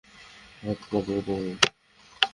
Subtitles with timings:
[0.61, 1.55] হাত কাটব তোমার।